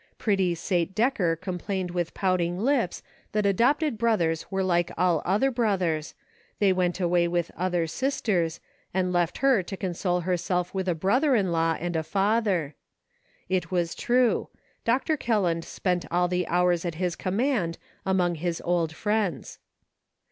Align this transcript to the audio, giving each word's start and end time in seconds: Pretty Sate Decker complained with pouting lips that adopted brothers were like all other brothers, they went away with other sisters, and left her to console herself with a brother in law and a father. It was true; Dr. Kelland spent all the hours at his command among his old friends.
Pretty 0.17 0.55
Sate 0.55 0.95
Decker 0.95 1.35
complained 1.35 1.91
with 1.91 2.15
pouting 2.15 2.57
lips 2.57 3.03
that 3.33 3.45
adopted 3.45 3.99
brothers 3.99 4.49
were 4.49 4.63
like 4.63 4.89
all 4.97 5.21
other 5.25 5.51
brothers, 5.51 6.15
they 6.57 6.73
went 6.73 6.99
away 6.99 7.27
with 7.27 7.51
other 7.55 7.85
sisters, 7.85 8.59
and 8.95 9.13
left 9.13 9.37
her 9.45 9.61
to 9.61 9.77
console 9.77 10.21
herself 10.21 10.73
with 10.73 10.87
a 10.89 10.95
brother 10.95 11.35
in 11.35 11.51
law 11.51 11.77
and 11.79 11.95
a 11.95 12.01
father. 12.01 12.73
It 13.47 13.69
was 13.69 13.93
true; 13.93 14.49
Dr. 14.85 15.17
Kelland 15.17 15.63
spent 15.65 16.05
all 16.09 16.27
the 16.27 16.47
hours 16.47 16.83
at 16.83 16.95
his 16.95 17.15
command 17.15 17.77
among 18.03 18.33
his 18.41 18.59
old 18.65 18.95
friends. 18.95 19.59